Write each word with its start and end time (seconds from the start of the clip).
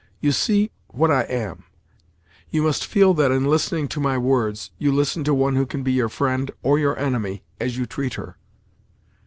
You 0.19 0.31
see 0.31 0.71
what 0.87 1.11
I 1.11 1.21
am; 1.29 1.63
you 2.49 2.63
must 2.63 2.87
feel 2.87 3.13
that 3.13 3.29
in 3.31 3.45
listening 3.45 3.87
to 3.89 3.99
my 3.99 4.17
words, 4.17 4.71
you 4.79 4.91
listen 4.91 5.23
to 5.25 5.33
one 5.35 5.55
who 5.55 5.67
can 5.67 5.83
be 5.83 5.91
your 5.91 6.09
friend, 6.09 6.49
or 6.63 6.79
your 6.79 6.97
enemy, 6.97 7.43
as 7.59 7.77
you 7.77 7.85
treat 7.85 8.15
her." 8.15 8.35